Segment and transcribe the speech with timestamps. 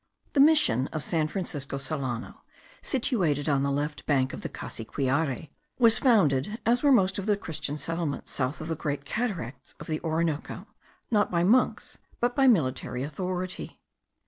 [0.33, 2.41] The mission of San Francisco Solano,
[2.81, 7.37] situated on the left bank of the Cassiquiare, was founded, as were most of the
[7.37, 10.65] Christian settlements south of the Great Cataracts of the Orinoco,
[11.11, 13.79] not by monks, but by military authority.